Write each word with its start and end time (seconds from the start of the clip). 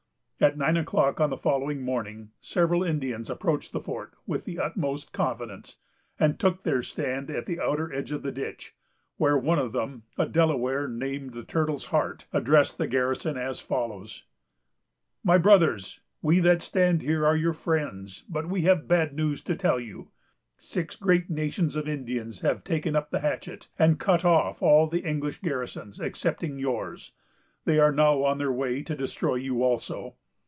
At 0.43 0.57
nine 0.57 0.75
o'clock 0.75 1.19
on 1.21 1.29
the 1.29 1.37
following 1.37 1.83
morning, 1.83 2.31
several 2.39 2.83
Indians 2.83 3.29
approached 3.29 3.73
the 3.73 3.79
fort 3.79 4.15
with 4.25 4.43
the 4.45 4.57
utmost 4.59 5.13
confidence, 5.13 5.77
and 6.19 6.39
took 6.39 6.63
their 6.63 6.81
stand 6.81 7.29
at 7.29 7.45
the 7.45 7.59
outer 7.59 7.93
edge 7.93 8.11
of 8.11 8.23
the 8.23 8.31
ditch, 8.31 8.73
where 9.17 9.37
one 9.37 9.59
of 9.59 9.71
them, 9.71 10.01
a 10.17 10.25
Delaware, 10.27 10.87
named 10.87 11.33
the 11.33 11.43
Turtle's 11.43 11.85
Heart, 11.93 12.25
addressed 12.33 12.79
the 12.79 12.87
garrison 12.87 13.37
as 13.37 13.59
follows:—— 13.59 14.23
"My 15.23 15.37
Brothers, 15.37 15.99
we 16.23 16.39
that 16.39 16.63
stand 16.63 17.03
here 17.03 17.23
are 17.23 17.35
your 17.37 17.53
friends; 17.53 18.23
but 18.27 18.49
we 18.49 18.63
have 18.63 18.87
bad 18.87 19.13
news 19.13 19.43
to 19.43 19.55
tell 19.55 19.79
you. 19.79 20.09
Six 20.57 20.95
great 20.95 21.29
nations 21.29 21.75
of 21.75 21.87
Indians 21.87 22.41
have 22.41 22.63
taken 22.63 22.95
up 22.95 23.11
the 23.11 23.19
hatchet, 23.19 23.67
and 23.77 23.99
cut 23.99 24.25
off 24.25 24.59
all 24.59 24.87
the 24.87 25.05
English 25.05 25.39
garrisons, 25.43 26.01
excepting 26.01 26.57
yours. 26.57 27.11
They 27.65 27.77
are 27.77 27.91
now 27.91 28.23
on 28.23 28.39
their 28.39 28.51
way 28.51 28.81
to 28.81 28.95
destroy 28.95 29.35
you 29.35 29.61
also. 29.61 30.15